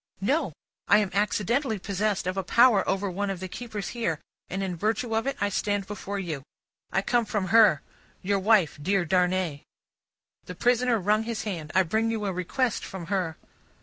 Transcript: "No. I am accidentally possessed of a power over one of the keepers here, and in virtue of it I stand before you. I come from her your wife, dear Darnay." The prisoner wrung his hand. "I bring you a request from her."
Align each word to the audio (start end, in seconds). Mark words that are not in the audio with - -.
"No. 0.21 0.51
I 0.87 0.97
am 0.97 1.11
accidentally 1.13 1.77
possessed 1.77 2.25
of 2.25 2.35
a 2.35 2.41
power 2.43 2.83
over 2.89 3.07
one 3.11 3.29
of 3.29 3.39
the 3.39 3.47
keepers 3.47 3.89
here, 3.89 4.19
and 4.49 4.63
in 4.63 4.75
virtue 4.75 5.15
of 5.15 5.27
it 5.27 5.37
I 5.39 5.49
stand 5.49 5.85
before 5.85 6.17
you. 6.17 6.41
I 6.91 7.03
come 7.03 7.23
from 7.23 7.49
her 7.49 7.83
your 8.23 8.39
wife, 8.39 8.79
dear 8.81 9.05
Darnay." 9.05 9.61
The 10.45 10.55
prisoner 10.55 10.97
wrung 10.99 11.21
his 11.25 11.43
hand. 11.43 11.71
"I 11.75 11.83
bring 11.83 12.09
you 12.09 12.25
a 12.25 12.33
request 12.33 12.83
from 12.83 13.05
her." 13.13 13.37